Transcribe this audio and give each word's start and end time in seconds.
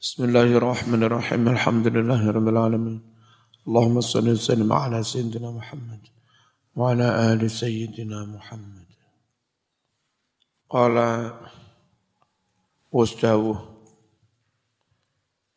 بسم 0.00 0.24
الله 0.24 0.56
الرحمن 0.56 1.02
الرحيم. 1.02 1.48
الحمد 1.48 1.86
لله 1.86 2.30
رب 2.30 2.48
العالمين. 2.48 3.00
اللهم 3.68 4.00
صل 4.00 4.28
وسلم 4.28 4.72
على 4.72 5.02
سيدنا 5.02 5.50
محمد 5.50 6.00
وعلى 6.76 7.32
آل 7.32 7.50
سيدنا 7.50 8.24
محمد. 8.24 8.88
قال 10.70 10.96
وستاوه 12.92 13.56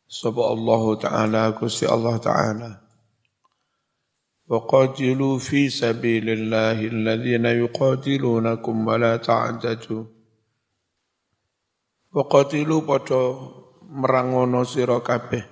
سبع 0.08 0.52
الله 0.52 0.94
تعالى 0.94 1.52
كسي 1.60 1.88
الله 1.88 2.16
تعالى. 2.16 2.80
وقاتلوا 4.48 5.38
في 5.38 5.70
سبيل 5.70 6.28
الله 6.28 6.78
الذين 6.84 7.46
يقاتلونكم 7.46 8.86
ولا 8.86 9.16
تعتدوا 9.16 10.04
وقاتلوا 12.12 12.80
pada 12.80 13.63
merangono 13.94 14.66
sira 14.66 14.98
kabeh. 14.98 15.46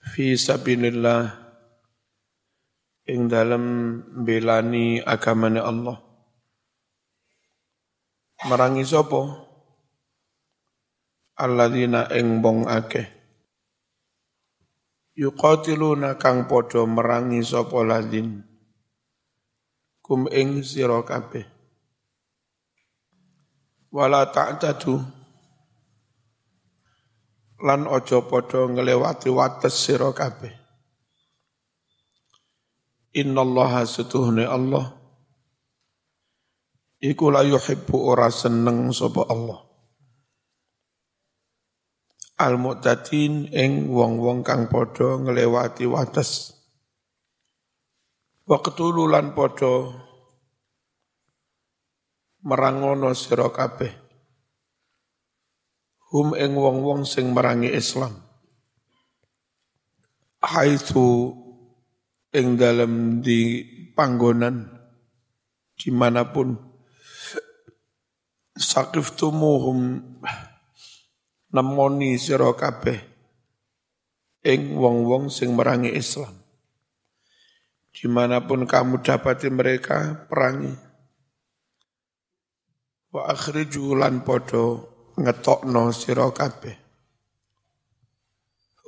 Fi 0.00 0.32
sabilillah 0.32 1.28
ing 3.04 3.28
dalem 3.28 3.64
belani 4.24 5.04
agamane 5.04 5.60
Allah. 5.60 6.00
Merangi 8.48 8.88
sapa? 8.88 9.20
Alladzina 11.36 12.08
ing 12.16 12.40
bong 12.40 12.64
akeh. 12.64 13.04
Yuqatiluna 15.20 16.16
kang 16.16 16.48
padha 16.48 16.88
merangi 16.88 17.44
sapa 17.44 17.84
ladin 17.84 18.40
kum 20.00 20.24
ing 20.32 20.64
sira 20.64 21.04
kabeh. 21.04 21.44
Wala 23.92 24.24
ta'tadu 24.32 25.19
lan 27.60 27.84
ojo 27.84 28.24
padha 28.24 28.64
ngelewati 28.72 29.28
wates 29.28 29.76
sira 29.76 30.08
kabeh. 30.16 30.52
Innallaha 33.12 33.84
setuhne 33.84 34.48
Allah. 34.48 34.96
Iku 37.00 37.32
la 37.32 37.44
yuhibbu 37.44 37.96
ora 37.96 38.28
seneng 38.32 38.92
sapa 38.92 39.28
Allah. 39.28 39.60
Al 42.40 42.56
mu'tadin 42.56 43.52
ing 43.52 43.92
wong-wong 43.92 44.40
kang 44.40 44.72
padha 44.72 45.20
ngelewati 45.20 45.84
wates. 45.84 46.56
Waqtulu 48.48 49.04
lan 49.04 49.36
padha 49.36 49.92
merangono 52.40 53.12
sira 53.12 53.52
kabeh 53.52 53.99
hum 56.10 56.34
ing 56.34 56.58
wong-wong 56.58 57.06
sing 57.06 57.30
merangi 57.30 57.70
Islam. 57.70 58.18
Haitsu 60.42 61.30
ing 62.34 62.58
dalam 62.58 63.22
di 63.22 63.62
panggonan 63.94 64.66
di 65.78 65.90
mana 65.94 66.26
pun 66.26 66.58
sakiftumuhum 68.58 70.02
nemoni 71.54 72.18
sira 72.18 72.50
kabeh 72.58 72.98
ing 74.42 74.74
wong-wong 74.74 75.30
sing 75.30 75.54
merangi 75.54 75.94
Islam. 75.94 76.34
Di 77.90 78.06
mana 78.06 78.42
pun 78.42 78.66
kamu 78.66 79.02
dapati 79.02 79.50
mereka 79.50 80.26
perangi. 80.30 80.72
Wa 83.10 83.34
akhriju 83.34 83.98
lan 83.98 84.22
podo 84.22 84.86
ngetokno 85.20 85.92
sira 85.92 86.26
kabeh. 86.32 86.76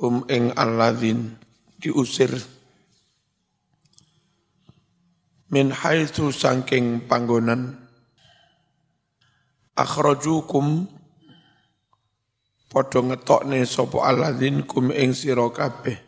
Um 0.01 0.25
ing 0.27 0.51
alladzin 0.57 1.37
diusir. 1.79 2.33
Min 5.53 5.69
haitsu 5.71 6.33
saking 6.33 7.05
panggonan. 7.05 7.77
Akhrajukum 9.77 10.89
padha 12.73 13.01
ngetokne 13.05 13.63
sapa 13.69 14.09
alladzin 14.09 14.65
kum 14.65 14.89
ing 14.91 15.13
sira 15.13 15.47
kabeh. 15.53 16.01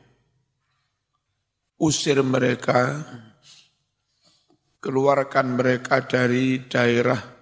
Usir 1.76 2.22
mereka 2.24 3.04
keluarkan 4.80 5.56
mereka 5.56 6.04
dari 6.04 6.64
daerah 6.64 7.33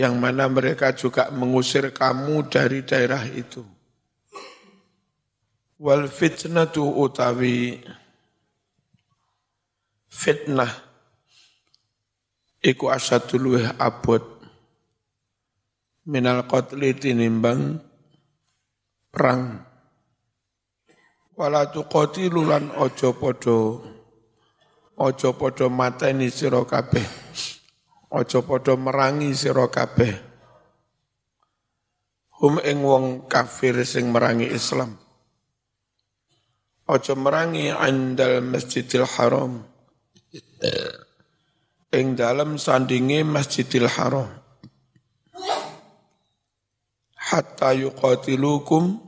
yang 0.00 0.16
mana 0.16 0.48
mereka 0.48 0.96
juga 0.96 1.28
mengusir 1.28 1.92
kamu 1.92 2.48
dari 2.48 2.80
daerah 2.88 3.20
itu. 3.28 3.60
Wal 5.76 6.08
fitnatu 6.08 6.88
utawi 6.88 7.76
fitnah. 10.08 10.72
Iku 12.64 12.88
asadul 12.88 13.60
abot. 13.76 14.24
Minal 16.08 16.48
qatli 16.48 16.96
tinimbang 16.96 17.76
perang. 19.12 19.68
Wala 21.36 21.68
tuqatilu 21.68 22.48
lan 22.48 22.72
ojo 22.72 23.16
podo 23.16 23.84
ojo 24.96 25.28
podo 25.36 25.72
mateni 25.72 26.28
sira 26.28 26.60
kabeh 26.68 27.19
Ojo 28.10 28.42
podo 28.42 28.74
merangi 28.74 29.30
sira 29.38 29.70
kabeh. 29.70 30.18
Hum 32.42 32.58
ing 32.58 32.82
wong 32.82 33.30
kafir 33.30 33.86
sing 33.86 34.10
merangi 34.10 34.50
Islam. 34.50 34.98
Ojo 36.90 37.14
merangi 37.14 37.70
andal 37.70 38.42
Masjidil 38.42 39.06
Haram. 39.06 39.62
Ing 41.94 42.18
dalam 42.18 42.58
sandingi 42.58 43.22
Masjidil 43.22 43.86
Haram. 43.86 44.26
Hatta 47.14 47.70
yuqatilukum 47.78 48.98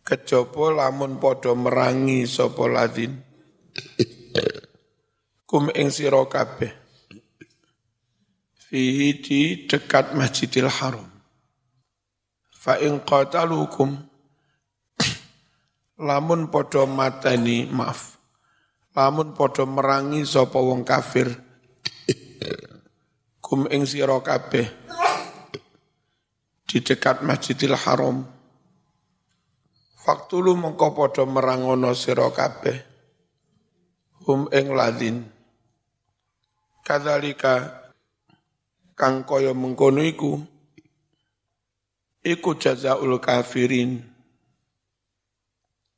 kejopo 0.00 0.72
lamun 0.72 1.20
podo 1.20 1.52
merangi 1.52 2.24
sapa 2.24 2.64
ladin 2.72 3.20
kum 5.44 5.68
ing 5.76 5.92
sira 5.92 6.24
kabeh 6.24 6.85
fihi 8.76 9.24
di 9.24 9.40
dekat 9.64 10.12
Masjidil 10.12 10.68
Haram. 10.68 11.08
Fa 12.44 12.76
in 12.76 13.00
qatalukum 13.00 13.96
lamun 15.96 16.52
podo 16.52 16.84
mateni 16.84 17.64
maaf. 17.72 18.20
Lamun 18.92 19.32
podo 19.32 19.64
merangi 19.64 20.28
sapa 20.28 20.60
wong 20.60 20.84
kafir 20.84 21.32
kum 23.40 23.64
ing 23.72 23.88
sira 23.88 24.20
kabeh 24.20 24.68
di 26.68 26.76
dekat 26.84 27.24
Masjidil 27.24 27.80
Haram. 27.80 28.28
Faktulu 30.04 30.52
mengko 30.52 30.92
podo 30.92 31.24
merangono 31.24 31.96
sira 31.96 32.28
kabeh 32.28 32.76
hum 34.28 34.52
ing 34.52 34.68
ladin. 34.76 35.24
Kadzalika 36.84 37.85
kang 38.96 39.28
kaya 39.28 39.52
mengkono 39.52 40.00
iku 40.00 40.40
iku 42.24 42.56
jazaul 42.56 43.20
kafirin. 43.22 44.02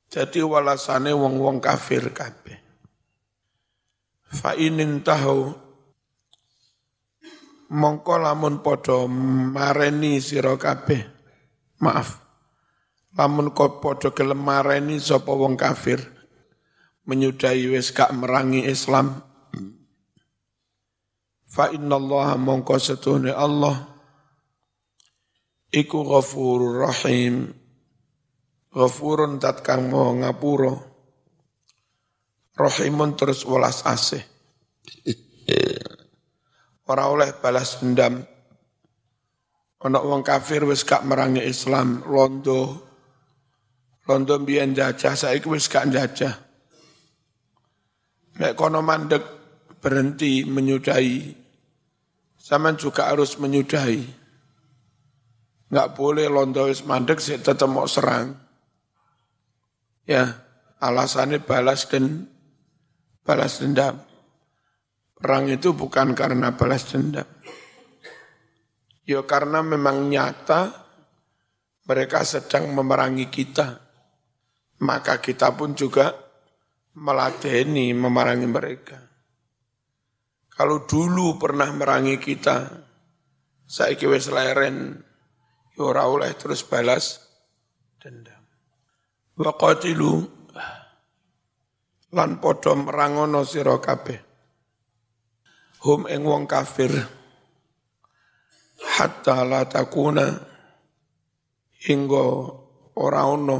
Jadi 0.08 0.40
walasane 0.40 1.12
wong-wong 1.12 1.60
kafir 1.60 2.10
kabeh. 2.10 2.58
Fa 4.28 4.56
inin 4.56 5.04
tahu 5.04 5.52
mongko 7.72 8.14
lamun 8.16 8.60
padha 8.60 9.04
mareni 9.52 10.20
sira 10.20 10.56
kabeh. 10.56 11.00
Maaf 11.78 12.18
lamun 13.14 13.54
kok 13.54 13.78
padha 13.84 14.10
gelem 14.10 14.42
mareni 14.42 14.98
sapa 14.98 15.30
wong 15.32 15.54
kafir 15.54 16.02
menyudahi 17.08 17.72
wis 17.72 17.94
gak 17.94 18.12
merangi 18.12 18.68
Islam 18.68 19.27
Fa 21.48 21.72
inna 21.72 21.96
Allah 21.96 22.36
mongko 22.36 22.76
setuhne 22.76 23.32
Allah. 23.32 23.76
Iku 25.72 26.04
ghafurur 26.04 26.84
rahim. 26.84 27.48
Ghafurun 28.68 29.40
tat 29.40 29.64
kang 29.64 29.88
mau 29.88 30.12
ngapura. 30.12 30.76
Rahimun 32.52 33.16
terus 33.16 33.48
welas 33.48 33.80
asih. 33.88 34.20
Ora 36.88 37.08
oleh 37.08 37.32
balas 37.40 37.80
dendam. 37.80 38.20
Ana 39.78 40.02
wong 40.02 40.26
kafir 40.26 40.66
wis 40.66 40.82
gak 40.82 41.06
merangi 41.06 41.44
Islam 41.44 42.02
londo. 42.04 42.84
Londo 44.08 44.34
mbiyen 44.40 44.74
jajah 44.74 45.14
saiki 45.16 45.48
wis 45.48 45.68
gak 45.70 45.88
jajah. 45.92 46.34
Nek 48.42 48.52
kono 48.58 48.82
mandek 48.82 49.37
berhenti 49.78 50.42
menyudahi 50.44 51.48
Zaman 52.48 52.80
juga 52.80 53.12
harus 53.12 53.36
menyudahi. 53.36 54.08
Nggak 55.68 55.88
boleh 56.00 56.32
londo 56.32 56.64
wis 56.64 56.80
mandek 56.80 57.20
sih 57.20 57.36
tetap 57.36 57.68
mau 57.68 57.84
serang. 57.84 58.32
Ya, 60.08 60.32
alasannya 60.80 61.44
balas 61.44 61.84
dan 61.92 62.24
balas 63.20 63.60
dendam. 63.60 64.00
Perang 65.12 65.44
itu 65.52 65.76
bukan 65.76 66.16
karena 66.16 66.56
balas 66.56 66.88
dendam. 66.88 67.28
Ya 69.04 69.20
karena 69.28 69.60
memang 69.60 70.08
nyata 70.08 70.72
mereka 71.84 72.24
sedang 72.24 72.72
memerangi 72.72 73.28
kita. 73.28 73.76
Maka 74.80 75.20
kita 75.20 75.52
pun 75.52 75.76
juga 75.76 76.16
meladeni 76.96 77.92
memerangi 77.92 78.48
mereka. 78.48 79.07
Kalau 80.58 80.82
dulu 80.82 81.38
pernah 81.38 81.70
merangi 81.70 82.18
kita, 82.18 82.66
saya 83.62 83.94
wis 84.10 84.26
leren, 84.26 85.06
ya 85.78 85.86
ora 85.86 86.10
oleh 86.10 86.34
terus 86.34 86.66
balas 86.66 87.22
dendam. 88.02 88.42
Wa 89.38 89.54
qatilu 89.54 90.26
lan 92.10 92.42
padha 92.42 92.74
merangono 92.74 93.46
sira 93.46 93.78
kabeh. 93.78 94.18
Hum 95.86 96.10
ing 96.10 96.26
wong 96.26 96.50
kafir 96.50 96.90
hatta 98.98 99.46
la 99.46 99.62
takuna 99.62 100.26
hingga 101.86 102.26
ora 102.98 103.30
ono 103.30 103.58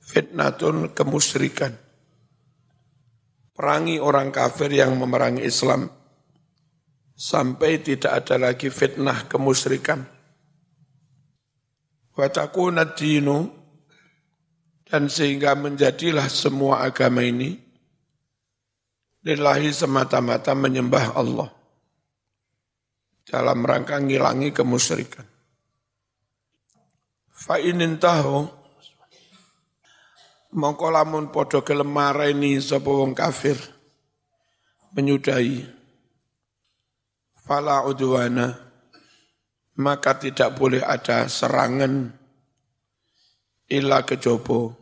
fitnatun 0.00 0.96
kemusyrikan 0.96 1.87
perangi 3.58 3.98
orang 3.98 4.30
kafir 4.30 4.70
yang 4.70 4.94
memerangi 4.94 5.42
Islam 5.42 5.90
sampai 7.18 7.82
tidak 7.82 8.22
ada 8.22 8.38
lagi 8.38 8.70
fitnah 8.70 9.26
kemusyrikan. 9.26 10.06
Watakuna 12.14 12.94
dinu 12.94 13.50
dan 14.86 15.10
sehingga 15.10 15.58
menjadilah 15.58 16.30
semua 16.30 16.86
agama 16.86 17.26
ini 17.26 17.58
lillahi 19.26 19.74
semata-mata 19.74 20.54
menyembah 20.54 21.18
Allah 21.18 21.50
dalam 23.26 23.66
rangka 23.66 23.98
ngilangi 23.98 24.54
kemusyrikan. 24.54 25.26
Fa'inin 27.34 27.98
tahu 27.98 28.57
mongko 30.54 30.88
lamun 30.88 31.28
padha 31.28 31.60
gelem 31.60 31.90
mareni 31.90 32.56
sapa 32.62 32.88
wong 32.88 33.12
kafir 33.12 33.58
menyudahi 34.96 35.66
fala 37.44 37.84
udwana 37.84 38.56
maka 39.78 40.18
tidak 40.18 40.56
boleh 40.58 40.82
ada 40.82 41.28
serangan 41.30 42.10
illa 43.68 44.02
kejobo 44.02 44.74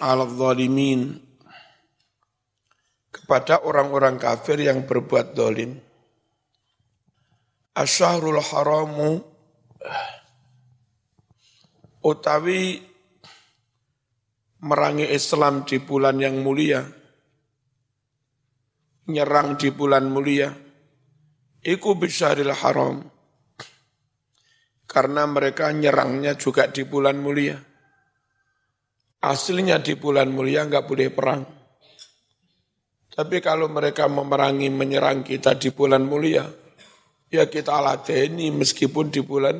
al 0.00 0.28
zalimin 0.28 1.26
kepada 3.26 3.64
orang-orang 3.64 4.20
kafir 4.20 4.60
yang 4.60 4.84
berbuat 4.84 5.32
dolim. 5.32 5.74
Asyahrul 7.74 8.40
haramu 8.40 9.18
utawi 12.06 12.80
merangi 14.64 15.08
Islam 15.12 15.68
di 15.68 15.76
bulan 15.82 16.16
yang 16.16 16.40
mulia, 16.40 16.80
nyerang 19.12 19.60
di 19.60 19.68
bulan 19.74 20.08
mulia, 20.08 20.48
iku 21.60 21.98
bisyaril 21.98 22.54
haram. 22.54 23.04
Karena 24.86 25.28
mereka 25.28 25.68
nyerangnya 25.74 26.38
juga 26.38 26.70
di 26.70 26.86
bulan 26.86 27.18
mulia. 27.20 27.58
Aslinya 29.26 29.82
di 29.82 29.98
bulan 29.98 30.30
mulia 30.30 30.64
nggak 30.64 30.86
boleh 30.86 31.08
perang. 31.10 31.42
Tapi 33.16 33.36
kalau 33.40 33.66
mereka 33.72 34.06
memerangi, 34.06 34.68
menyerang 34.68 35.24
kita 35.24 35.56
di 35.56 35.72
bulan 35.72 36.04
mulia, 36.04 36.44
ya 37.32 37.48
kita 37.48 37.80
ladeni 37.80 38.52
meskipun 38.52 39.08
di 39.08 39.24
bulan 39.24 39.56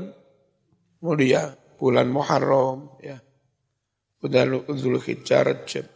mulia, 1.01 1.57
bulan 1.81 2.09
Muharram, 2.13 3.01
ya. 3.01 3.26
Zulhijjah 4.67 5.43
Rajab. 5.47 5.87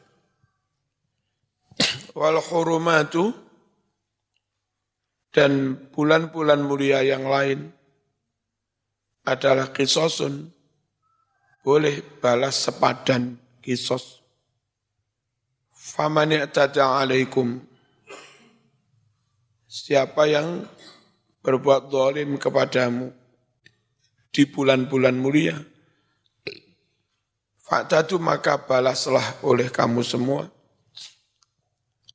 Wal 2.13 2.39
hurumatu 2.43 3.33
dan 5.31 5.79
bulan-bulan 5.95 6.61
mulia 6.67 7.01
yang 7.07 7.25
lain 7.25 7.71
adalah 9.25 9.71
kisosun, 9.71 10.51
boleh 11.63 12.03
balas 12.19 12.67
sepadan 12.67 13.39
kisos. 13.63 14.21
Famani 15.71 16.43
tada 16.51 16.99
alaikum. 16.99 17.63
Siapa 19.71 20.27
yang 20.27 20.67
berbuat 21.41 21.89
dolim 21.89 22.37
kepadamu 22.37 23.15
di 24.35 24.43
bulan-bulan 24.51 25.15
mulia, 25.15 25.57
Fa'tadu 27.71 28.19
maka 28.19 28.59
balaslah 28.59 29.47
oleh 29.47 29.71
kamu 29.71 30.03
semua 30.03 30.51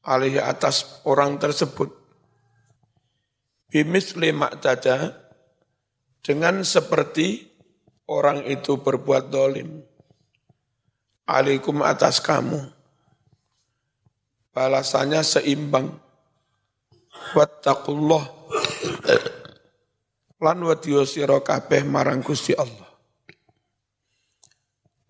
alih 0.05 0.37
atas 0.39 1.01
orang 1.03 1.41
tersebut. 1.41 1.89
Bimisli 3.71 4.29
ma'tada 4.31 5.11
dengan 6.21 6.61
seperti 6.61 7.43
orang 8.07 8.45
itu 8.45 8.79
berbuat 8.79 9.33
dolim. 9.33 9.81
Alaikum 11.25 11.81
atas 11.81 12.21
kamu. 12.21 12.61
Balasannya 14.53 15.25
seimbang. 15.25 15.89
Wattaqullah. 17.33 18.23
Lan 20.39 20.59
wadiyosiro 20.61 21.41
kabeh 21.41 21.81
marang 21.83 22.21
Gusti 22.21 22.53
Allah. 22.53 22.84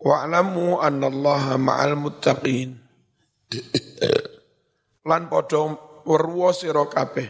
Wa'lamu 0.06 0.78
annallaha 0.78 1.57
ma'al 1.57 1.98
muttaqin. 1.98 2.78
Lan 5.02 5.25
padha 5.25 5.74
werwa 6.06 6.54
sira 6.54 6.86
kabeh. 6.86 7.25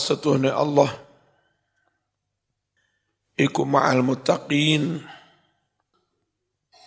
Satuhne 0.00 0.48
Allah 0.48 0.88
iku 3.36 3.68
ma'al 3.68 4.00
muttaqin 4.00 5.04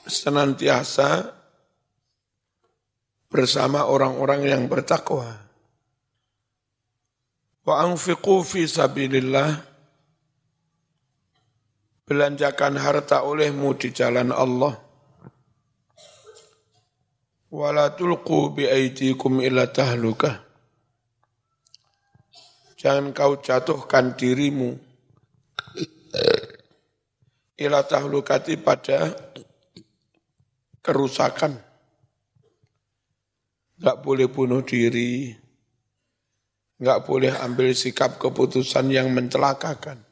senantiasa 0.10 1.34
bersama 3.30 3.86
orang-orang 3.86 4.42
yang 4.42 4.66
bertakwa. 4.66 5.38
Wa 7.66 7.82
anfiqu 7.86 8.42
fi 8.46 8.66
sabilillah 8.70 9.75
belanjakan 12.06 12.78
harta 12.78 13.26
olehmu 13.26 13.74
di 13.74 13.90
jalan 13.90 14.30
Allah. 14.30 14.78
Wala 17.50 17.90
bi 18.54 18.70
aidikum 18.70 19.42
ila 19.42 19.66
tahlukah. 19.66 20.46
Jangan 22.78 23.10
kau 23.18 23.42
jatuhkan 23.42 24.14
dirimu 24.14 24.78
ila 27.58 27.82
tahlukati 27.82 28.62
pada 28.62 29.10
kerusakan. 30.86 31.58
Enggak 33.82 33.98
boleh 34.06 34.30
bunuh 34.30 34.62
diri, 34.62 35.34
enggak 36.78 37.04
boleh 37.10 37.34
ambil 37.42 37.74
sikap 37.74 38.22
keputusan 38.22 38.94
yang 38.94 39.10
mencelakakan. 39.10 40.05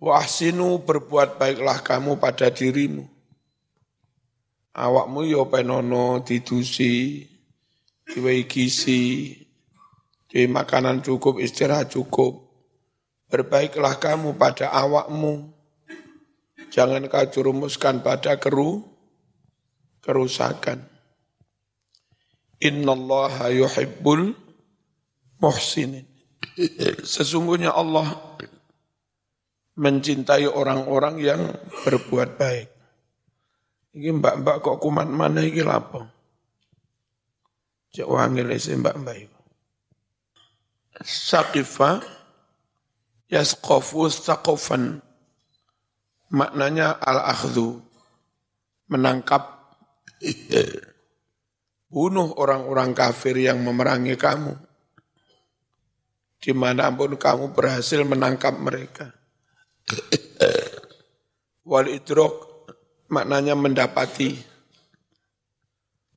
Wahsinu 0.00 0.80
berbuat 0.80 1.36
baiklah 1.36 1.84
kamu 1.84 2.16
pada 2.16 2.48
dirimu. 2.48 3.04
Awakmu 4.72 5.28
yo 5.28 5.44
ya 5.44 5.50
penono 5.52 6.24
didusi, 6.24 7.28
diwei 8.08 8.48
gizi, 8.48 9.36
di 10.24 10.48
makanan 10.48 11.04
cukup, 11.04 11.36
istirahat 11.36 11.92
cukup. 11.92 12.48
Berbaiklah 13.28 14.00
kamu 14.00 14.40
pada 14.40 14.72
awakmu. 14.72 15.52
Jangan 16.72 17.04
kau 17.04 17.26
jurumuskan 17.28 18.00
pada 18.00 18.40
keru, 18.40 18.80
kerusakan. 20.00 20.80
Innallaha 22.56 23.52
yuhibbul 23.52 24.32
muhsinin. 25.44 26.08
Sesungguhnya 27.04 27.74
Allah 27.76 28.29
mencintai 29.80 30.44
orang-orang 30.44 31.16
yang 31.24 31.40
berbuat 31.88 32.36
baik. 32.36 32.68
Ini 33.96 34.12
mbak-mbak 34.12 34.60
kok 34.60 34.78
kumat 34.78 35.08
mana 35.08 35.40
ini 35.40 35.64
lapo? 35.64 36.04
Cek 37.90 38.06
wangil 38.06 38.52
isi 38.52 38.76
mbak-mbak 38.76 39.16
itu. 39.16 39.38
saqifa 41.00 42.04
yasqafu 43.32 44.12
saqafan 44.12 45.00
maknanya 46.28 47.00
al-akhdhu 47.00 47.80
menangkap 48.92 49.64
bunuh 51.88 52.36
orang-orang 52.36 52.92
kafir 52.92 53.34
yang 53.40 53.64
memerangi 53.64 54.14
kamu 54.20 54.54
di 56.36 56.52
mana 56.52 56.92
pun 56.92 57.16
kamu 57.16 57.56
berhasil 57.56 58.04
menangkap 58.04 58.54
mereka 58.60 59.19
wal 61.66 61.86
idrok 61.86 62.66
maknanya 63.10 63.54
mendapati 63.54 64.38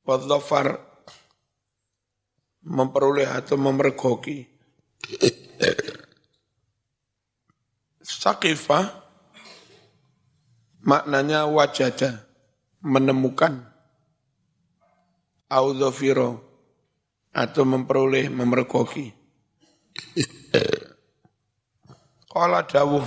wadzafar 0.06 0.78
memperoleh 2.64 3.28
atau 3.28 3.60
memergoki 3.60 4.54
Sakifah 8.04 9.04
maknanya 10.84 11.48
wajada, 11.48 12.28
menemukan. 12.84 13.64
Audhofiro 15.48 16.40
atau 17.32 17.64
memperoleh, 17.68 18.32
memergoki. 18.32 19.12
Kala 22.28 22.64
dawuh 22.64 23.04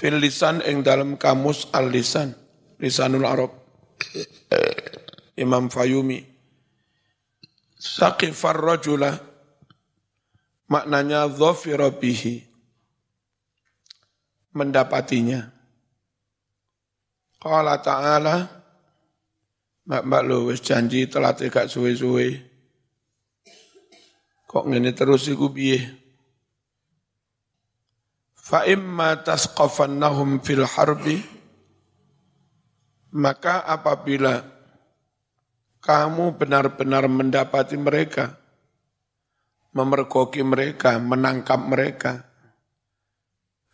fil 0.00 0.16
lisan 0.16 0.64
ing 0.64 0.80
dalam 0.80 1.20
kamus 1.20 1.68
al 1.76 1.92
lisan 1.92 2.32
lisanul 2.80 3.28
arab 3.28 3.52
Imam 5.36 5.68
Fayumi 5.68 6.24
Saqifar 7.76 8.56
rajula 8.56 9.16
maknanya 10.68 11.24
dhafira 11.32 11.88
bihi 11.88 12.44
mendapatinya. 14.52 15.48
Qala 17.40 17.80
ta'ala 17.80 18.60
Mak 19.90 20.06
mbak 20.06 20.22
lo 20.22 20.46
wis 20.46 20.62
janji 20.62 21.10
telah 21.10 21.34
tegak 21.34 21.66
suwe-suwe. 21.66 22.38
Kok 24.46 24.70
ngene 24.70 24.94
terus 24.94 25.26
iku 25.26 25.50
piye? 25.50 25.82
Fa 28.50 28.66
imma 28.66 29.22
tasqafannahum 29.22 30.42
fil 30.42 30.66
harbi 30.66 31.22
maka 33.14 33.62
apabila 33.62 34.42
kamu 35.78 36.34
benar-benar 36.34 37.06
mendapati 37.06 37.78
mereka 37.78 38.40
memergoki 39.74 40.42
mereka, 40.42 40.98
menangkap 40.98 41.60
mereka. 41.62 42.26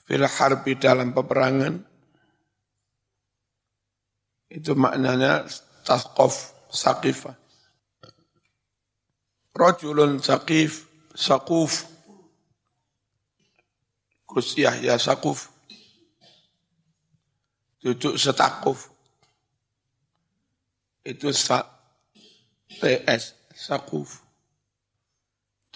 Fil 0.06 0.22
harbi 0.22 0.78
dalam 0.78 1.10
peperangan. 1.10 1.74
Itu 4.46 4.78
maknanya 4.78 5.42
tasqaf, 5.82 6.54
saqifah. 6.70 7.34
Rajulun 9.56 10.22
saqif, 10.22 10.86
saquf. 11.16 11.95
Gus 14.26 14.58
Yahya 14.58 14.98
Saquf. 14.98 15.48
Duduk 17.80 18.18
setakuf. 18.18 18.90
Itu 21.06 21.30
sa, 21.30 21.62
TS, 22.82 23.38
Saquf 23.54 24.26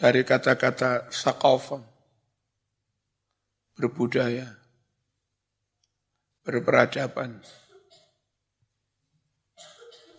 dari 0.00 0.25
kata-kata 0.25 1.12
sakofa, 1.12 1.76
berbudaya, 3.76 4.49
berperadaban. 6.40 7.45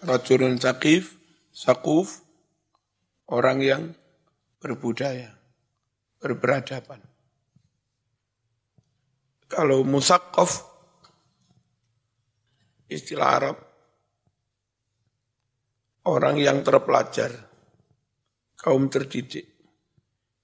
Rajulun 0.05 0.61
sakif, 0.61 1.17
sakuf, 1.49 2.21
orang 3.25 3.65
yang 3.65 3.83
berbudaya, 4.61 5.33
berperadaban. 6.21 7.01
Kalau 9.51 9.83
musakof, 9.83 10.63
istilah 12.87 13.27
Arab, 13.35 13.57
orang 16.07 16.39
yang 16.39 16.63
terpelajar, 16.63 17.35
kaum 18.55 18.87
terdidik 18.87 19.43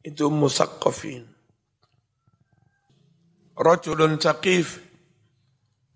itu 0.03 0.27
musaqqafin. 0.27 1.23
Rajulun 3.55 4.19
cakif, 4.19 4.83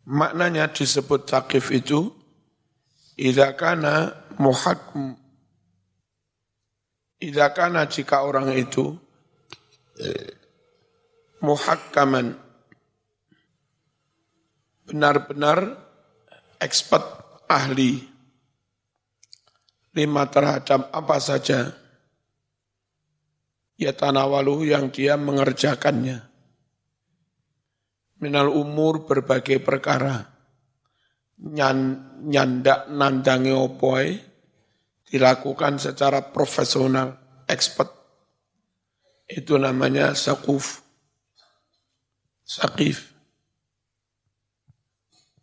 maknanya 0.07 0.71
disebut 0.71 1.27
cakif 1.27 1.67
itu, 1.75 2.15
idha 3.19 3.59
kana 3.59 4.23
muhakm, 4.39 5.19
idha 7.19 7.51
kana 7.51 7.91
jika 7.91 8.23
orang 8.23 8.55
itu 8.55 8.95
muhakkaman, 11.43 12.33
benar-benar 14.91 15.79
expert 16.59 17.03
ahli 17.47 18.03
lima 19.95 20.27
terhadap 20.27 20.91
apa 20.91 21.17
saja 21.23 21.71
ya 23.79 23.91
tanawalu 23.95 24.75
yang 24.75 24.91
dia 24.91 25.15
mengerjakannya. 25.15 26.27
Minal 28.21 28.51
umur 28.51 29.07
berbagai 29.07 29.63
perkara. 29.63 30.29
Nyan, 31.41 31.77
nyandak 32.29 32.85
nandangi 32.93 33.49
opoi 33.49 34.13
dilakukan 35.09 35.81
secara 35.81 36.29
profesional, 36.29 37.17
expert. 37.49 37.89
Itu 39.25 39.57
namanya 39.57 40.13
sakuf. 40.13 40.85
Sakif. 42.45 43.10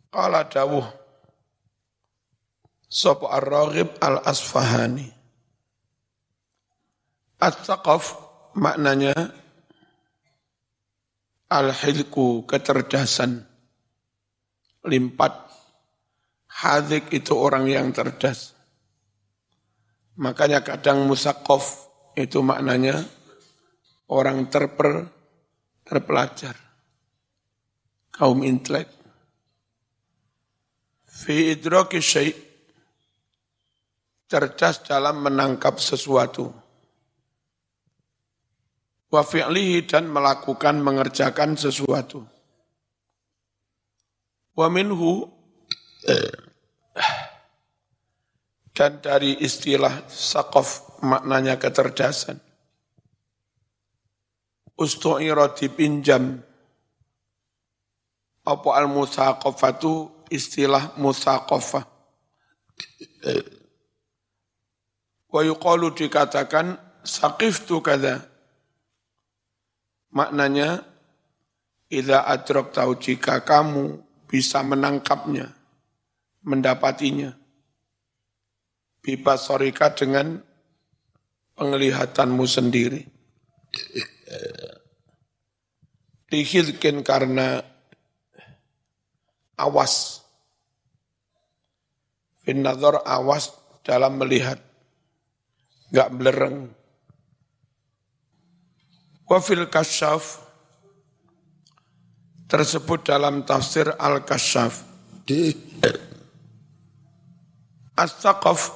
Qala 0.09 0.49
dawuh. 0.49 0.85
Sopo 2.89 3.29
ar-raghib 3.29 4.01
al-asfahani. 4.01 5.07
At-saqaf 7.39 8.03
maknanya 8.57 9.13
al-hilku 11.49 12.45
kecerdasan 12.45 13.41
limpat 14.85 15.49
hadik 16.61 17.09
itu 17.09 17.33
orang 17.33 17.65
yang 17.65 17.89
cerdas 17.89 18.53
makanya 20.19 20.61
kadang 20.61 21.09
musakof 21.09 21.89
itu 22.13 22.43
maknanya 22.45 23.01
orang 24.13 24.45
terper 24.51 25.09
terpelajar 25.87 26.53
kaum 28.13 28.45
intelek 28.45 28.98
fi 31.19 31.51
idraki 31.51 31.99
syai' 31.99 32.31
cerdas 34.31 34.87
dalam 34.87 35.19
menangkap 35.19 35.75
sesuatu 35.75 36.47
wa 39.09 39.21
fi'lihi 39.25 39.89
dan 39.89 40.07
melakukan 40.07 40.79
mengerjakan 40.79 41.57
sesuatu. 41.57 42.23
Wa 44.53 44.69
minhu 44.69 45.25
dan 48.77 49.03
dari 49.03 49.35
istilah 49.43 50.07
sakof 50.07 51.01
maknanya 51.03 51.59
kecerdasan. 51.59 52.39
Ustu'ira 54.79 55.51
dipinjam 55.51 56.39
apa 58.47 58.69
al-musaqafatu 58.79 60.18
istilah 60.31 60.95
musaqafah. 60.95 61.85
Wa 65.29 65.41
yuqalu 65.45 65.93
dikatakan 65.93 66.79
saqiftu 67.05 67.83
kada 67.83 68.29
Maknanya, 70.09 70.85
Ila 71.89 72.21
adrok 72.29 72.69
tahu 72.69 73.01
jika 73.01 73.41
kamu 73.41 73.97
bisa 74.29 74.61
menangkapnya, 74.61 75.49
mendapatinya. 76.45 77.33
Bibasorika 79.01 79.89
dengan 79.97 80.37
penglihatanmu 81.57 82.45
sendiri. 82.45 83.09
Dihilkin 86.29 87.01
karena 87.01 87.65
awas. 89.59 90.23
Finnador 92.47 93.03
awas 93.03 93.51
dalam 93.83 94.15
melihat. 94.15 94.63
Gak 95.91 96.15
belereng 96.15 96.79
Wafil 99.29 99.69
kasyaf 99.69 100.41
tersebut 102.49 103.05
dalam 103.05 103.45
tafsir 103.45 103.93
Al-Kasyaf. 103.93 104.73
As-saqaf 107.93 108.73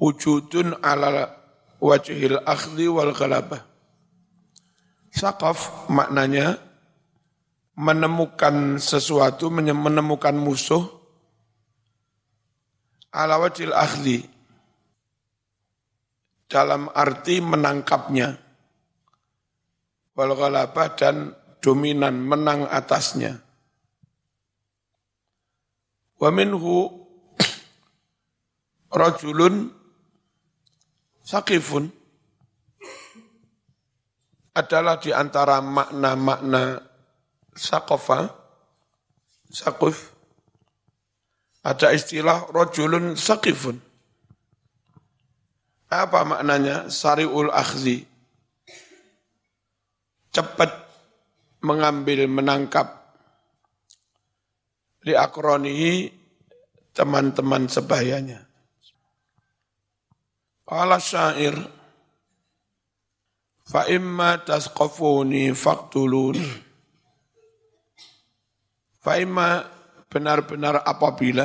wujudun 0.00 0.80
ala 0.80 1.28
wajhil 1.76 2.40
akhdi 2.40 2.88
wal 2.88 3.12
ghalabah. 3.12 3.60
Saqaf 5.12 5.92
maknanya 5.92 6.56
menemukan 7.74 8.78
sesuatu, 8.78 9.50
menemukan 9.50 10.34
musuh 10.34 10.86
ala 13.14 13.38
wajhil 13.38 13.74
akhdi 13.74 14.26
dalam 16.50 16.86
arti 16.94 17.42
menangkapnya 17.42 18.38
wal 20.14 20.32
ghalabah 20.38 20.94
dan 20.94 21.34
dominan 21.58 22.14
menang 22.18 22.66
atasnya. 22.70 23.42
Wa 26.14 26.30
minhu 26.30 26.86
rajulun 29.02 29.74
sakifun 31.26 31.90
adalah 34.54 35.02
di 35.02 35.10
antara 35.10 35.58
makna-makna 35.58 36.93
sakofa, 37.54 38.30
sakuf, 39.48 40.14
ada 41.64 41.96
istilah 41.96 42.52
rojulun 42.52 43.16
sakifun. 43.16 43.80
Apa 45.88 46.26
maknanya? 46.26 46.92
Sari'ul 46.92 47.48
akhzi. 47.48 48.04
Cepat 50.34 50.70
mengambil, 51.62 52.26
menangkap. 52.28 53.16
Li 55.06 55.14
akronihi 55.14 56.10
teman-teman 56.92 57.70
sebayanya. 57.70 58.42
Qala 60.64 60.96
syair, 60.96 61.54
fa 63.68 63.84
imma 63.88 64.40
tasqafuni 64.40 65.52
faqtuluni. 65.52 66.73
Fa 69.04 69.20
imma 69.20 69.68
benar-benar 70.08 70.80
apabila 70.80 71.44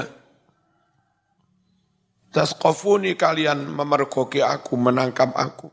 tasqafuni 2.31 3.19
kalian 3.19 3.67
memergoki 3.67 4.39
aku, 4.39 4.79
menangkap 4.79 5.35
aku. 5.35 5.67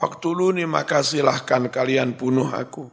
Faktuluni 0.00 0.64
maka 0.64 1.04
silahkan 1.04 1.68
kalian 1.68 2.16
bunuh 2.16 2.48
aku. 2.48 2.88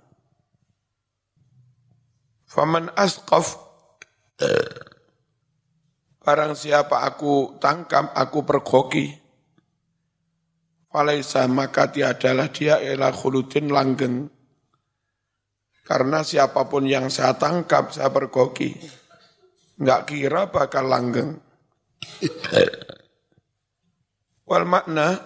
Faman 2.51 2.91
asqaf 2.99 3.63
Barang 6.25 6.57
siapa 6.57 7.05
aku 7.05 7.61
tangkap, 7.61 8.09
aku 8.17 8.41
pergoki. 8.41 9.13
Falaisa 10.89 11.45
maka 11.45 11.85
tiadalah 11.93 12.49
dia 12.49 12.81
ialah 12.81 13.13
khuludin 13.13 13.69
langgeng. 13.69 14.25
Karena 15.85 16.25
siapa 16.25 16.65
pun 16.65 16.89
yang 16.89 17.13
saya 17.13 17.37
tangkap, 17.37 17.93
saya 17.93 18.09
pergoki. 18.09 18.73
Enggak 19.77 20.09
kira 20.09 20.49
bakal 20.49 20.89
langgeng. 20.89 21.37
Wal 24.49 24.65
makna, 24.65 25.21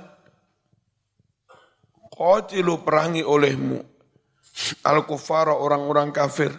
Qatilu 2.12 2.84
perangi 2.84 3.24
olehmu. 3.24 3.80
Al-kufara 4.84 5.56
orang-orang 5.56 6.12
kafir. 6.12 6.52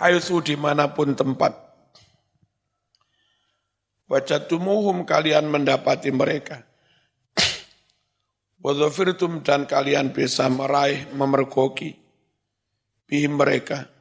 Haitsu 0.00 0.40
di 0.40 0.56
mana 0.56 0.90
pun 0.90 1.12
tempat 1.12 1.64
Wajatumuhum 4.04 5.08
kalian 5.08 5.48
mendapati 5.48 6.12
mereka. 6.12 6.60
Wadhafirtum 8.64 9.44
dan 9.44 9.68
kalian 9.68 10.16
bisa 10.16 10.48
meraih, 10.48 11.04
memergoki 11.12 11.92
bihim 13.04 13.36
mereka. 13.36 13.92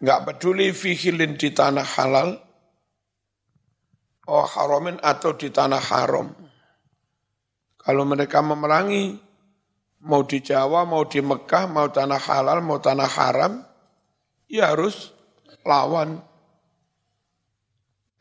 Enggak 0.00 0.24
peduli 0.24 0.72
fihilin 0.72 1.36
di 1.36 1.52
tanah 1.52 1.84
halal, 1.84 2.40
oh 4.24 4.48
haramin 4.48 4.96
atau 5.04 5.36
di 5.36 5.52
tanah 5.52 5.84
haram. 5.92 6.32
Kalau 7.84 8.08
mereka 8.08 8.40
memerangi, 8.40 9.20
mau 10.08 10.24
di 10.24 10.40
Jawa, 10.40 10.88
mau 10.88 11.04
di 11.04 11.20
Mekah, 11.20 11.68
mau 11.68 11.92
tanah 11.92 12.20
halal, 12.32 12.64
mau 12.64 12.80
tanah 12.80 13.10
haram, 13.12 13.60
ya 14.48 14.72
harus 14.72 15.12
lawan 15.68 16.20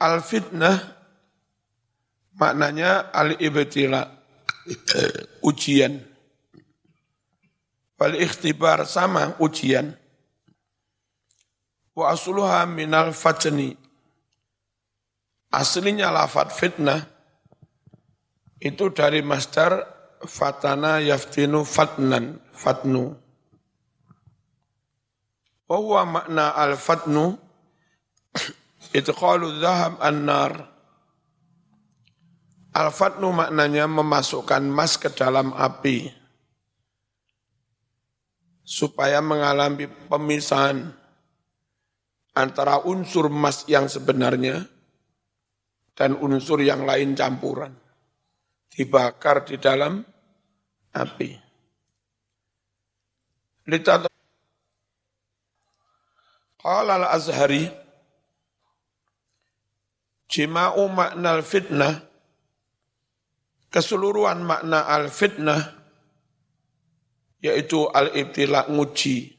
Al-fitnah 0.04 0.84
maknanya 2.36 3.08
al-ibtila, 3.16 4.04
ujian. 5.44 6.00
Wal 8.00 8.16
ikhtibar 8.20 8.84
sama 8.84 9.38
ujian. 9.40 9.96
Wa 11.94 12.12
asluha 12.12 12.66
minal 12.66 13.14
fatni. 13.14 13.78
Aslinya 15.54 16.10
lafat 16.10 16.50
fitnah 16.50 17.06
itu 18.58 18.90
dari 18.90 19.22
masdar 19.22 19.86
fatana 20.26 20.98
yaftinu 21.04 21.62
fatnan, 21.62 22.42
fatnu. 22.56 23.14
Wa 25.70 26.06
makna 26.06 26.54
al-fatnu 26.54 27.34
Itqalu 28.98 29.58
zahab 29.58 29.98
an-nar. 30.02 30.73
Al-fatnu 32.74 33.30
maknanya 33.30 33.86
memasukkan 33.86 34.66
emas 34.66 34.98
ke 34.98 35.14
dalam 35.14 35.54
api. 35.54 36.10
Supaya 38.66 39.22
mengalami 39.22 39.86
pemisahan 39.86 40.90
antara 42.34 42.82
unsur 42.82 43.30
emas 43.30 43.70
yang 43.70 43.86
sebenarnya 43.86 44.66
dan 45.94 46.18
unsur 46.18 46.58
yang 46.66 46.82
lain 46.82 47.14
campuran. 47.14 47.78
Dibakar 48.74 49.46
di 49.46 49.62
dalam 49.62 50.02
api. 50.98 51.30
Qala 56.58 56.98
al-Azhari 56.98 57.84
Jima'u 60.34 60.90
makna 60.90 61.46
fitnah, 61.46 62.02
keseluruhan 63.74 64.46
makna 64.46 64.86
al-fitnah, 64.86 65.74
yaitu 67.42 67.90
al-ibtila 67.90 68.70
nguji. 68.70 69.34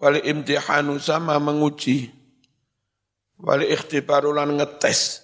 Wali 0.00 0.18
imtihanu 0.24 0.96
sama 0.98 1.38
menguji. 1.38 2.10
Wali 3.38 3.70
ikhtibarulan 3.70 4.56
ngetes. 4.58 5.22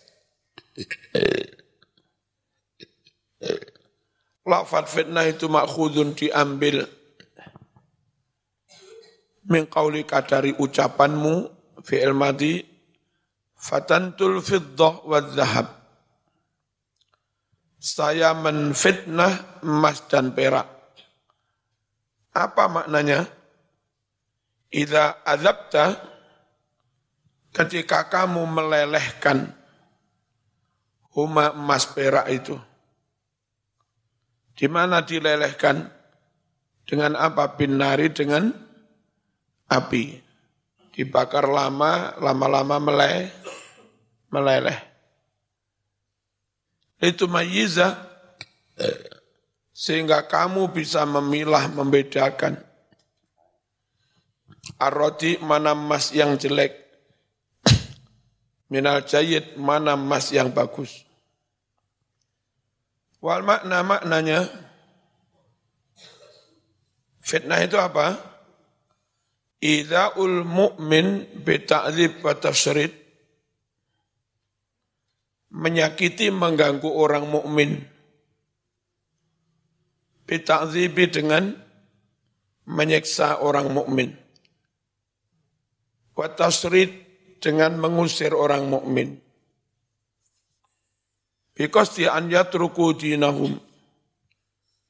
Lafat 4.46 4.86
fitnah 4.86 5.26
itu 5.26 5.50
makhudun 5.50 6.14
diambil 6.14 6.86
min 9.48 9.64
dari 10.28 10.54
ucapanmu 10.54 11.34
fi'il 11.82 12.14
madi 12.14 12.62
Fatantul 13.58 14.38
fiddah 14.38 15.02
wa 15.02 15.18
zahab. 15.34 15.87
Saya 17.78 18.34
menfitnah 18.34 19.62
emas 19.62 20.02
dan 20.10 20.34
perak. 20.34 20.66
Apa 22.34 22.66
maknanya? 22.66 23.26
Idza 24.68 25.22
azabta 25.22 25.96
ketika 27.54 28.10
kamu 28.10 28.44
melelehkan 28.50 29.54
huma 31.14 31.54
emas 31.54 31.86
perak 31.86 32.26
itu. 32.28 32.58
Di 34.58 34.66
mana 34.66 35.06
dilelehkan? 35.06 35.86
Dengan 36.82 37.14
apa? 37.14 37.54
Binari 37.54 38.10
dengan 38.10 38.50
api. 39.70 40.18
Dibakar 40.90 41.46
lama, 41.46 42.18
lama-lama 42.18 42.82
meleleh. 44.34 44.87
Itu 46.98 47.30
mayiza 47.30 47.94
sehingga 49.70 50.26
kamu 50.26 50.74
bisa 50.74 51.06
memilah, 51.06 51.70
membedakan 51.70 52.58
aroti 54.82 55.38
mana 55.38 55.72
emas 55.78 56.10
yang 56.10 56.34
jelek, 56.34 56.74
minal 58.66 59.06
jayid 59.06 59.54
mana 59.54 59.94
emas 59.94 60.34
yang 60.34 60.50
bagus. 60.50 61.06
Wal 63.22 63.42
makna 63.46 63.82
maknanya 63.82 64.46
fitnah 67.22 67.62
itu 67.62 67.78
apa? 67.78 68.14
Idza'ul 69.58 70.46
mu'min 70.46 71.26
bita'dzib 71.42 72.22
wa 72.22 72.30
tafsirid 72.38 73.07
menyakiti 75.52 76.28
mengganggu 76.28 76.88
orang 76.88 77.24
mukmin. 77.28 77.80
Bita'dzibi 80.28 81.04
dengan 81.08 81.56
menyiksa 82.68 83.40
orang 83.40 83.72
mukmin. 83.72 84.12
Wa 86.12 86.28
tasrid 86.36 86.92
dengan 87.40 87.80
mengusir 87.80 88.36
orang 88.36 88.68
mukmin. 88.68 89.16
Because 91.58 91.98
an 92.06 92.30
yatruku 92.30 92.94
dinahum. 92.94 93.58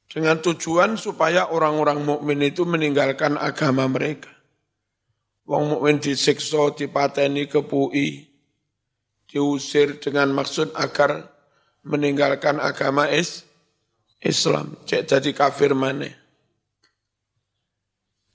Dengan 0.08 0.40
tujuan 0.40 0.96
supaya 0.96 1.52
orang-orang 1.52 2.00
mukmin 2.00 2.40
itu 2.44 2.64
meninggalkan 2.64 3.36
agama 3.36 3.84
mereka. 3.88 4.32
Wong 5.48 5.76
mukmin 5.76 5.96
disiksa, 6.00 6.72
dipateni, 6.76 7.48
kepui, 7.48 8.27
diusir 9.28 10.00
dengan 10.00 10.32
maksud 10.32 10.72
agar 10.72 11.28
meninggalkan 11.84 12.58
agama 12.58 13.06
is 13.12 13.44
Islam, 14.18 14.74
cek 14.82 15.06
jadi 15.06 15.30
kafir 15.30 15.76
mana. 15.78 16.10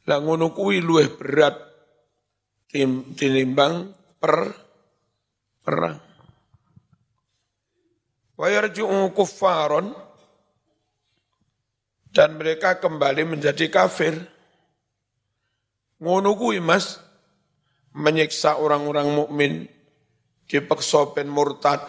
Lah 0.07 0.19
ngono 0.19 0.55
berat 1.19 1.55
tinimbang 3.19 3.91
per 4.19 4.35
perang. 5.63 5.99
Wa 8.33 8.47
kuffaron 9.11 9.95
dan 12.13 12.35
mereka 12.39 12.79
kembali 12.79 13.23
menjadi 13.27 13.67
kafir. 13.67 14.15
Ngono 16.03 16.35
kuwi 16.35 16.59
Mas 16.59 16.99
menyiksa 17.95 18.59
orang-orang 18.59 19.07
mukmin 19.07 19.71
dipaksa 20.47 21.11
ben 21.15 21.27
murtad. 21.29 21.81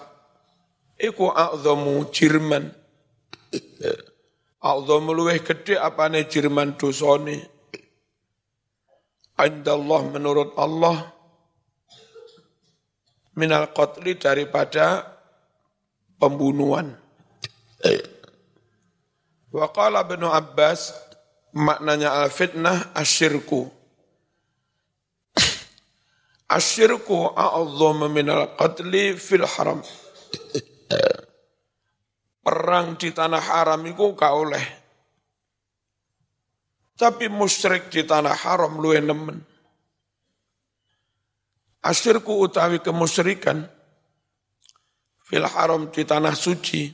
Iku 0.95 1.31
a'zamu 1.31 2.07
jirman. 2.15 2.71
A'zamu 4.63 5.11
luweh 5.13 5.43
gede 5.43 5.75
apane 5.79 6.25
jirman 6.31 6.79
dosane? 6.79 7.51
Allah 9.35 10.01
menurut 10.15 10.55
Allah 10.55 11.11
minal 13.35 13.75
qatli 13.75 14.15
daripada 14.15 15.03
pembunuhan. 16.23 16.95
Wa 19.51 19.67
qala 19.75 20.07
Ibnu 20.07 20.31
Abbas 20.31 20.95
maknanya 21.55 22.23
al-fitnah 22.23 22.95
asyirku 22.95 23.71
Asyirku 26.49 27.33
a'adhama 27.33 28.07
minal 28.13 28.53
qatli 28.57 29.17
fil 29.17 29.49
haram. 29.49 29.81
Perang 32.45 33.01
di 33.01 33.09
tanah 33.09 33.41
haram 33.41 33.81
itu 33.89 34.13
gak 34.13 34.35
oleh. 34.37 34.65
Tapi 36.95 37.33
musyrik 37.33 37.89
di 37.89 38.05
tanah 38.05 38.37
haram 38.45 38.77
lu 38.77 38.93
nemen. 38.93 39.41
Asyirku 41.85 42.45
utawi 42.45 42.81
kemusyrikan 42.81 43.65
fil 45.25 45.49
haram 45.49 45.89
di 45.89 46.05
tanah 46.05 46.37
suci 46.37 46.93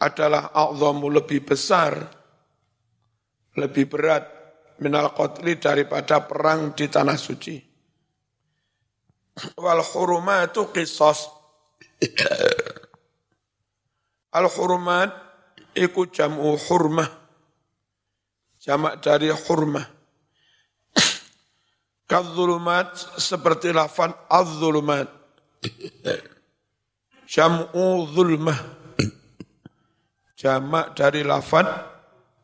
adalah 0.00 0.52
a'zamu 0.52 1.08
lebih 1.08 1.46
besar, 1.46 1.96
lebih 3.56 3.86
berat 3.88 4.41
minal 4.82 5.14
qatli 5.14 5.62
daripada 5.62 6.26
perang 6.26 6.74
di 6.74 6.90
tanah 6.90 7.14
suci. 7.14 7.56
Wal 9.54 9.80
hurumatu 9.80 10.74
qisas. 10.74 11.30
Al 14.34 14.50
hurumat 14.50 15.14
iku 15.78 16.10
jam'u 16.10 16.58
hurmah. 16.58 17.08
Jamak 18.58 18.98
dari 18.98 19.30
hurmah. 19.30 19.86
Kadzulumat 22.12 23.16
seperti 23.16 23.72
lafan 23.72 24.12
az-zulumat. 24.28 25.08
Jam'u 27.24 28.04
zulmah. 28.12 28.60
Jamak 30.36 30.92
dari 30.92 31.24
lafan 31.24 31.64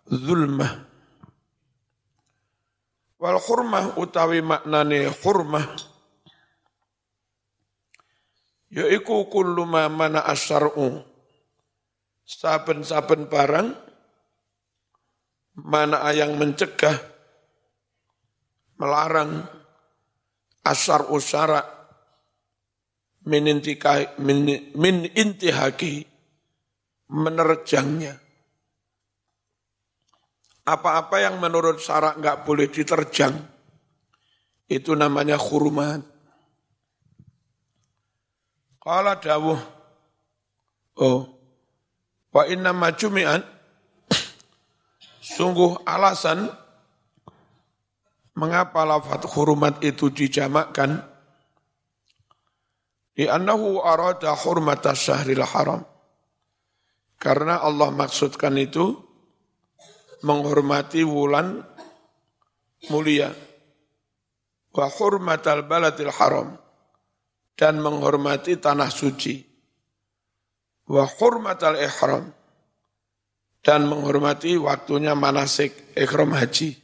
zulmah. 0.09 0.88
Wal 3.19 3.39
hurmah 3.43 3.99
utawi 3.99 4.39
maknane 4.39 5.11
hurmah. 5.11 5.67
Yaiku 8.71 9.27
kullu 9.27 9.67
ma 9.67 9.91
mana 9.91 10.23
asyar'u. 10.23 11.03
Saben-saben 12.23 13.27
barang 13.27 13.69
mana 15.59 16.07
yang 16.15 16.39
mencegah 16.39 16.95
melarang 18.79 19.43
asar 20.63 21.11
usara 21.11 21.65
min, 23.27 23.49
min 24.79 24.97
intihaki 25.17 26.07
menerjangnya 27.09 28.28
apa-apa 30.69 31.17
yang 31.25 31.41
menurut 31.41 31.81
syarak 31.81 32.21
nggak 32.21 32.45
boleh 32.45 32.69
diterjang, 32.69 33.33
itu 34.69 34.93
namanya 34.93 35.41
khurmat. 35.41 36.05
Kala 38.77 39.17
dawuh, 39.17 39.61
oh, 41.01 41.21
wa 42.33 42.43
inna 42.45 42.77
majumi'an, 42.77 43.41
sungguh 45.25 45.85
alasan 45.89 46.53
mengapa 48.37 48.85
lafat 48.85 49.27
hurmat 49.35 49.81
itu 49.83 50.13
dijamakkan, 50.13 51.03
di 53.17 53.27
annahu 53.27 53.83
arada 53.83 54.31
hurmata 54.37 54.95
syahril 54.95 55.43
haram. 55.43 55.83
Karena 57.19 57.59
Allah 57.59 57.91
maksudkan 57.91 58.55
itu 58.55 59.08
menghormati 60.23 61.03
wulan 61.07 61.63
mulia. 62.91 63.31
Wa 64.75 64.87
hurmatal 64.89 65.67
baladil 65.67 66.13
haram. 66.15 66.59
Dan 67.59 67.83
menghormati 67.83 68.59
tanah 68.59 68.91
suci. 68.91 69.43
Wa 70.87 71.05
hurmatal 71.07 71.79
ihram. 71.79 72.31
Dan 73.59 73.91
menghormati 73.91 74.55
waktunya 74.55 75.19
manasik 75.19 75.93
ikhram 75.99 76.31
haji. 76.31 76.79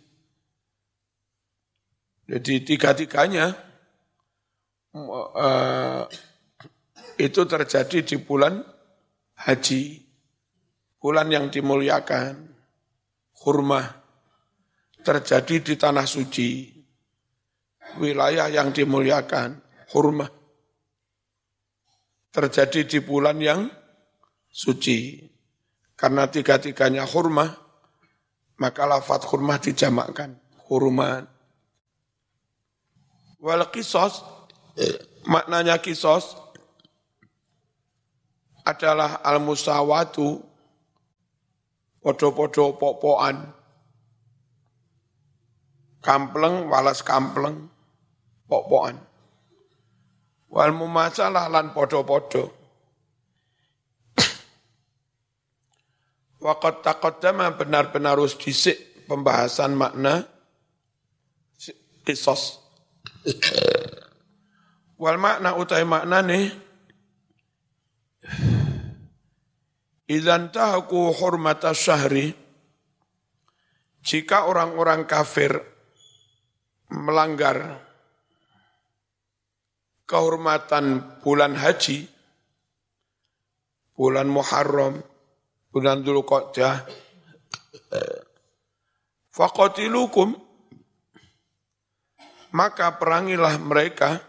Jadi 2.24 2.54
tiga-tiganya 2.64 3.52
uh, 4.96 6.02
itu 7.20 7.42
terjadi 7.44 8.00
di 8.00 8.16
bulan 8.16 8.64
haji, 9.44 10.02
bulan 10.98 11.28
yang 11.30 11.46
dimuliakan 11.52 12.53
kurma 13.34 13.82
terjadi 15.04 15.60
di 15.60 15.74
tanah 15.76 16.06
suci, 16.08 16.72
wilayah 18.00 18.48
yang 18.48 18.72
dimuliakan, 18.72 19.60
kurma 19.90 20.26
terjadi 22.34 22.80
di 22.88 22.98
bulan 23.04 23.38
yang 23.38 23.68
suci. 24.50 25.22
Karena 25.94 26.26
tiga-tiganya 26.26 27.06
kurma, 27.06 27.46
maka 28.58 28.82
lafat 28.82 29.22
kurma 29.22 29.62
dijamakkan, 29.62 30.34
hurman. 30.66 31.22
Wal 33.38 33.62
kisos, 33.70 34.24
maknanya 35.28 35.78
kisos 35.78 36.34
adalah 38.64 39.20
al-musawatu 39.20 40.40
podo-podo 42.04 42.76
popoan. 42.76 43.48
Kampleng 46.04 46.68
walas 46.68 47.00
kampleng 47.00 47.72
popoan. 48.44 49.00
Wal 50.52 50.76
mumasalah 50.76 51.48
lan 51.48 51.72
podo-podo. 51.72 52.52
Waqat 56.44 56.84
taqaddama 56.84 57.56
benar-benar 57.56 58.20
harus 58.20 58.36
disik 58.36 59.08
pembahasan 59.08 59.72
makna 59.72 60.28
kisos. 62.04 62.60
Wal 65.02 65.16
makna 65.16 65.56
utai 65.56 65.88
makna 65.88 66.20
nih 66.20 66.52
Idan 70.04 70.52
tahaku 70.52 71.16
hurmata 71.16 71.72
syahri, 71.72 72.36
jika 74.04 74.44
orang-orang 74.44 75.08
kafir 75.08 75.56
melanggar 76.92 77.80
kehormatan 80.04 81.00
bulan 81.24 81.56
haji, 81.56 82.04
bulan 83.96 84.28
Muharram, 84.28 85.00
bulan 85.72 86.04
Dzulqa'dah, 86.04 86.84
faqatilukum 89.34 90.36
maka 92.54 92.94
perangilah 92.94 93.58
mereka 93.58 94.22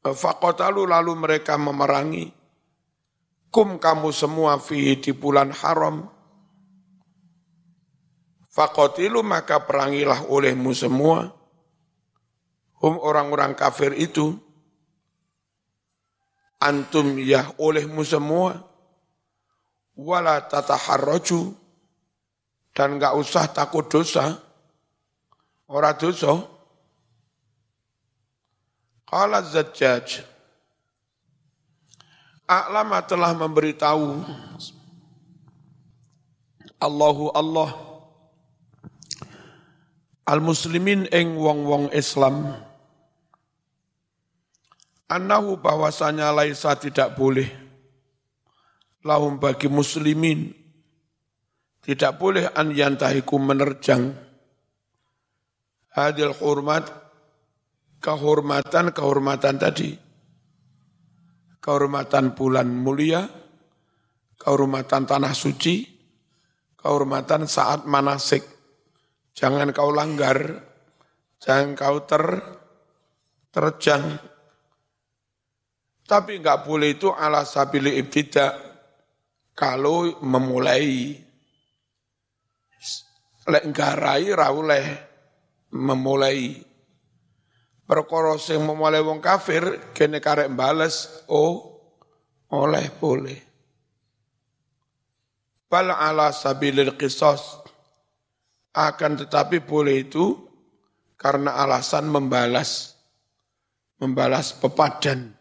faqatalu 0.00 0.88
lalu 0.88 1.12
mereka 1.18 1.60
memerangi 1.60 2.35
kum 3.56 3.80
kamu 3.80 4.12
semua 4.12 4.60
fi 4.60 5.00
di 5.00 5.16
bulan 5.16 5.48
haram. 5.48 6.04
Faqatilu 8.52 9.24
maka 9.24 9.64
perangilah 9.64 10.28
olehmu 10.28 10.76
semua. 10.76 11.32
Hum 12.84 13.00
orang-orang 13.00 13.56
kafir 13.56 13.96
itu. 13.96 14.36
Antum 16.60 17.16
ya 17.16 17.48
olehmu 17.56 18.04
semua. 18.04 18.60
Wala 19.96 20.44
tataharraju 20.44 21.56
dan 22.76 23.00
enggak 23.00 23.16
usah 23.16 23.48
takut 23.48 23.88
dosa. 23.88 24.36
Ora 25.64 25.96
dosa. 25.96 26.44
Qala 29.08 29.40
Zajjaj, 29.40 30.20
A'lama 32.46 33.02
telah 33.02 33.34
memberitahu. 33.34 34.22
Allahu 36.78 37.34
Allah. 37.34 37.70
Al-muslimin 40.26 41.10
ing 41.10 41.34
wong-wong 41.34 41.90
Islam. 41.90 42.54
Annahu 45.10 45.58
bahwasanya 45.58 46.30
laisa 46.30 46.78
tidak 46.78 47.18
boleh. 47.18 47.50
Lahum 49.02 49.42
bagi 49.42 49.66
muslimin. 49.66 50.54
Tidak 51.82 52.14
boleh 52.14 52.50
an 52.54 52.70
yantahiku 52.70 53.38
menerjang. 53.42 54.14
Hadil 55.94 56.34
hormat 56.38 56.90
kehormatan-kehormatan 58.02 59.58
tadi. 59.58 60.05
Kehormatan 61.66 62.38
bulan 62.38 62.70
mulia, 62.70 63.26
kehormatan 64.38 65.02
tanah 65.02 65.34
suci, 65.34 65.82
kehormatan 66.78 67.50
saat 67.50 67.90
manasik. 67.90 68.46
Jangan 69.34 69.74
kau 69.74 69.90
langgar, 69.90 70.62
jangan 71.42 71.74
kau 71.74 72.06
ter, 72.06 72.22
terjang. 73.50 74.14
Tapi 76.06 76.38
enggak 76.38 76.62
boleh 76.62 76.94
itu 76.94 77.10
ala 77.10 77.42
sabili 77.42 77.98
ibtidak 77.98 78.54
kalau 79.58 80.22
memulai 80.22 81.18
lek 83.46 83.64
nggarai 83.74 84.26
rauleh 84.30 84.86
memulai 85.74 86.62
perkara 87.86 88.34
sing 88.36 88.58
memulai 88.66 89.00
wong 89.00 89.22
kafir 89.22 89.94
kene 89.94 90.18
karek 90.18 90.50
bales 90.52 91.22
oh 91.30 91.78
oleh 92.50 92.90
boleh. 92.98 93.38
Bal 95.66 95.90
ala 95.90 96.34
sabilil 96.34 96.94
qisas. 96.98 97.62
Akan 98.76 99.16
tetapi 99.16 99.64
boleh 99.64 100.04
itu 100.04 100.36
karena 101.16 101.56
alasan 101.64 102.12
membalas 102.12 102.92
membalas 103.96 104.52
pepadan. 104.52 105.32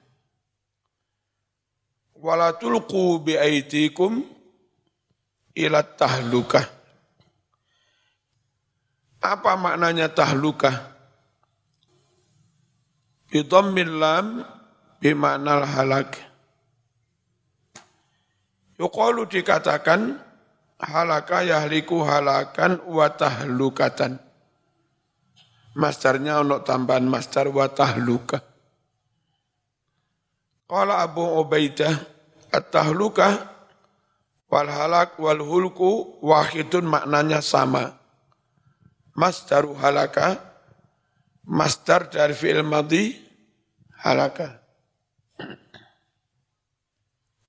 Wala 2.15 2.55
tulqu 2.55 3.19
bi 3.19 3.35
aidikum 3.35 4.23
ila 5.51 5.83
tahlukah. 5.83 6.63
Apa 9.19 9.59
maknanya 9.59 10.07
tahlukah 10.07 10.94
Bidhammil 13.35 13.99
lam 13.99 14.47
bimaknal 15.03 15.67
halak. 15.67 16.15
Yuqalu 18.79 19.27
dikatakan 19.27 20.15
halaka 20.79 21.43
yahliku 21.43 21.99
halakan 22.07 22.79
wa 22.87 23.11
tahlukatan. 23.11 24.23
Masdarnya 25.75 26.39
untuk 26.39 26.63
tambahan 26.63 27.03
masdar 27.11 27.51
wa 27.51 27.67
tahluka. 27.67 28.39
Qala 30.71 31.03
Abu 31.03 31.27
Ubaidah 31.27 31.91
at-tahluka 32.55 33.51
wal 34.47 34.71
halak 34.71 35.19
wal 35.19 35.43
hulku 35.43 36.23
wahidun 36.23 36.87
maknanya 36.87 37.43
sama. 37.43 37.99
Masdaru 39.11 39.75
halaka 39.75 40.39
masdar 41.43 42.07
dari 42.07 42.31
fi'il 42.31 42.63
madhi 42.63 43.24
halaka. 44.01 44.59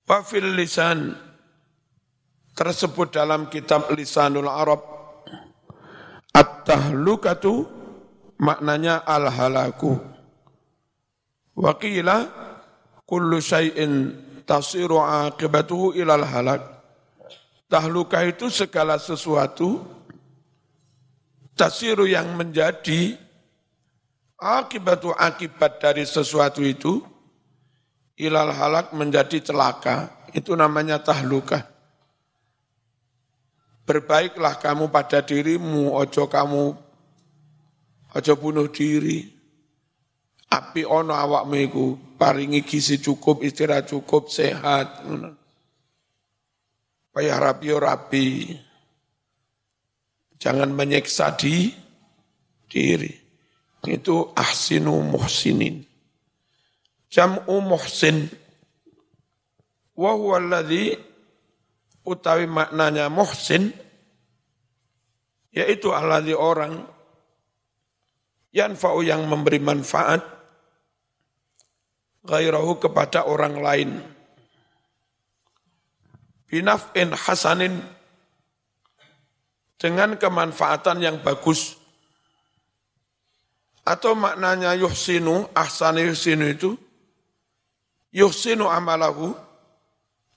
Wafil 0.07 0.55
lisan 0.55 1.19
tersebut 2.55 3.11
dalam 3.11 3.51
kitab 3.51 3.91
Lisanul 3.91 4.47
Arab 4.47 4.81
At-tahlukatu 6.37 7.65
maknanya 8.39 9.01
al-halaku. 9.09 9.97
Wakila 11.57 12.29
kullu 13.09 13.41
syai'in 13.41 14.13
tasiru 14.45 15.01
akibatuhu 15.01 15.97
ilal 15.97 16.29
halak. 16.29 16.61
Tahluka 17.67 18.21
itu 18.29 18.53
segala 18.53 19.01
sesuatu 19.01 19.81
tasiru 21.57 22.05
yang 22.05 22.37
menjadi 22.37 23.17
Akibatu 24.37 25.17
akibat 25.17 25.81
dari 25.81 26.05
sesuatu 26.05 26.61
itu 26.61 27.01
ilal 28.21 28.53
halak 28.53 28.93
menjadi 28.93 29.41
celaka. 29.41 30.13
Itu 30.37 30.53
namanya 30.53 31.01
tahluka. 31.01 31.65
Berbaiklah 33.89 34.61
kamu 34.61 34.93
pada 34.93 35.25
dirimu, 35.25 35.97
ojo 35.97 36.29
kamu, 36.29 36.77
ojo 38.13 38.33
bunuh 38.37 38.69
diri. 38.69 39.33
Api 40.53 40.85
ono 40.85 41.17
awakmu 41.17 41.57
iku, 41.57 41.87
paringi 42.21 42.61
gizi 42.61 43.01
cukup, 43.01 43.41
istirahat 43.41 43.89
cukup, 43.89 44.29
sehat. 44.29 45.01
Payah 47.15 47.39
rapi 47.41 47.69
rapi. 47.73 48.29
Jangan 50.37 50.69
menyiksa 50.77 51.33
di 51.33 51.73
diri 52.69 53.26
itu 53.87 54.31
ahsinu 54.35 55.03
muhsinin. 55.03 55.83
Jam'u 57.11 57.63
muhsin. 57.63 58.29
Wa 59.97 60.13
huwa 60.13 60.37
alladhi 60.37 60.99
utawi 62.07 62.47
maknanya 62.47 63.11
muhsin 63.11 63.75
yaitu 65.51 65.91
alladhi 65.91 66.37
orang 66.37 66.87
yanfa'u 68.55 69.03
yang 69.03 69.27
memberi 69.27 69.59
manfaat 69.59 70.23
gairahu 72.23 72.79
kepada 72.79 73.27
orang 73.27 73.59
lain 73.59 73.91
binaf'in 76.47 77.11
hasanin 77.11 77.83
dengan 79.77 80.15
kemanfaatan 80.15 81.03
yang 81.03 81.17
bagus 81.21 81.75
atau 83.87 84.19
maknanya 84.19 84.75
yuhsinu, 84.75 85.47
ahsan 85.55 86.03
yuhsinu 86.03 86.51
itu, 86.51 86.75
yuhsinu 88.11 88.67
amalahu, 88.67 89.31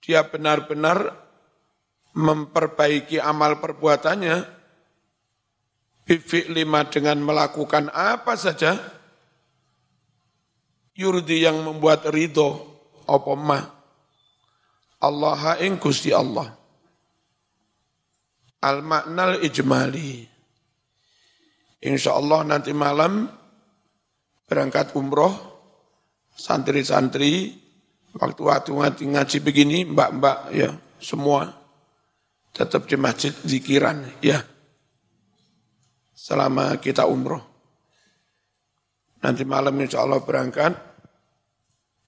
dia 0.06 0.22
benar-benar 0.22 1.18
memperbaiki 2.14 3.18
amal 3.18 3.58
perbuatannya, 3.58 4.46
bifi'lima 6.06 6.86
lima 6.86 6.94
dengan 6.94 7.18
melakukan 7.26 7.90
apa 7.90 8.38
saja, 8.38 8.78
yurdi 10.94 11.42
yang 11.42 11.58
membuat 11.66 12.06
ridho, 12.06 12.70
apa 13.10 13.34
ma, 13.34 13.60
Allah 15.02 15.58
ing 15.58 15.82
Gusti 15.82 16.14
Allah. 16.14 16.54
Al-maknal 18.60 19.40
ijmali. 19.42 20.29
Insya 21.80 22.20
Allah 22.20 22.44
nanti 22.44 22.76
malam 22.76 23.32
berangkat 24.44 24.92
umroh, 25.00 25.32
santri-santri, 26.36 27.56
waktu-waktu 28.20 28.76
ngaji, 28.76 29.04
ngaji 29.16 29.38
begini, 29.40 29.88
mbak-mbak 29.88 30.52
ya, 30.52 30.76
semua 31.00 31.48
tetap 32.52 32.84
di 32.90 33.00
masjid 33.00 33.32
zikiran 33.48 34.04
ya. 34.20 34.44
Selama 36.12 36.76
kita 36.84 37.08
umroh. 37.08 37.40
Nanti 39.24 39.48
malam 39.48 39.76
insya 39.80 40.04
Allah 40.04 40.20
berangkat. 40.20 40.76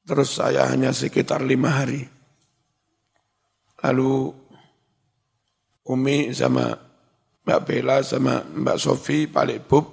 Terus 0.04 0.36
saya 0.36 0.68
hanya 0.68 0.92
sekitar 0.92 1.40
lima 1.40 1.72
hari. 1.72 2.04
Lalu 3.86 4.36
Umi 5.88 6.30
sama 6.36 6.91
Mbak 7.42 7.60
Bella 7.66 8.06
sama 8.06 8.46
Mbak 8.46 8.78
Sofi 8.78 9.26
balik 9.26 9.66
bub 9.66 9.86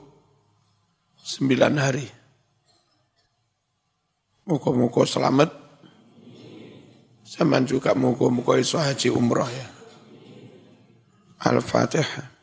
sembilan 1.16 1.74
hari. 1.80 2.06
Muka-muka 4.48 5.04
selamat. 5.04 5.50
Sama 7.28 7.60
juga 7.60 7.92
muka-muka 7.92 8.56
iso 8.56 8.80
haji 8.80 9.12
umroh 9.12 9.44
ya. 9.44 9.68
Al-Fatihah. 11.44 12.37